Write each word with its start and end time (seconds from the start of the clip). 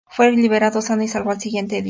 Lorenz 0.01 0.17
fue 0.17 0.31
liberado 0.31 0.81
sano 0.81 1.03
y 1.03 1.07
salvo 1.07 1.29
al 1.29 1.37
día 1.37 1.43
siguiente. 1.43 1.79